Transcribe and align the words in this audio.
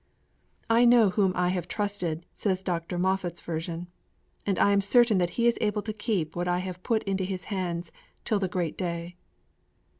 _''I 0.67 0.85
know 0.85 1.09
whom 1.11 1.31
I 1.35 1.49
have 1.49 1.67
trusted,' 1.67 2.25
says 2.33 2.63
Dr. 2.63 2.97
Moffatt's 2.97 3.39
version, 3.39 3.85
'_and 4.47 4.57
I 4.57 4.71
am 4.71 4.81
certain 4.81 5.19
that 5.19 5.37
He 5.37 5.45
is 5.45 5.59
able 5.61 5.83
to 5.83 5.93
keep 5.93 6.35
what 6.35 6.47
I 6.47 6.57
have 6.57 6.81
put 6.81 7.03
into 7.03 7.23
His 7.23 7.43
hands 7.53 7.91
till 8.25 8.39
the 8.39 8.47
Great 8.47 8.79
Day. 8.79 9.15